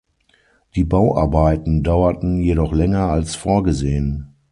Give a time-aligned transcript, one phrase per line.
[0.73, 4.33] Die Bauarbeiten dauerten jedoch länger als vorgesehen.